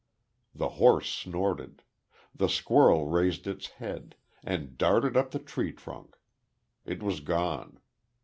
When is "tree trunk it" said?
5.37-7.03